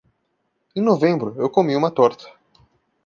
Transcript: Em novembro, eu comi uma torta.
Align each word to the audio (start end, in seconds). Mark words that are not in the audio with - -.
Em 0.75 0.81
novembro, 0.81 1.35
eu 1.37 1.47
comi 1.47 1.75
uma 1.75 1.91
torta. 1.91 2.25